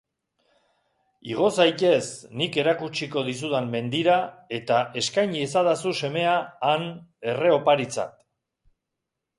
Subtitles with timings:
[1.33, 2.07] Igo zaitez
[2.41, 4.17] nik erakutsiko dizudan mendira
[4.61, 6.37] eta eskain iezadazu semea
[6.73, 6.89] han
[7.35, 8.19] erre-oparitzat.